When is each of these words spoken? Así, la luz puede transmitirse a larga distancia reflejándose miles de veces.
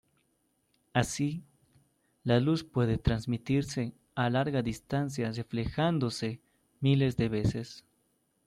Así, 0.93 1.43
la 2.23 2.39
luz 2.39 2.63
puede 2.63 2.97
transmitirse 2.97 3.93
a 4.15 4.31
larga 4.31 4.63
distancia 4.63 5.31
reflejándose 5.31 6.41
miles 6.79 7.17
de 7.17 7.29
veces. 7.29 7.85